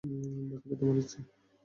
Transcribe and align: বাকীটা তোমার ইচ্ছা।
বাকীটা 0.49 0.75
তোমার 0.79 0.95
ইচ্ছা। 1.01 1.19